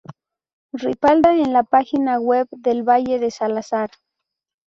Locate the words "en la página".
1.35-2.19